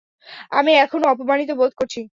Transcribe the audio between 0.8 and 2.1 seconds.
এখনও অপমানিত বোধ করছি।